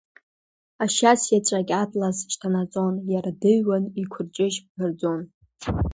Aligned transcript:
Ашьац 0.83 1.21
иаҵәагь 1.31 1.73
атлаз 1.81 2.17
шьҭанаҵон, 2.31 2.95
иара 3.13 3.31
дыҩуан 3.41 3.83
икәырҷыжь 4.01 4.57
ԥырӡон. 4.73 5.21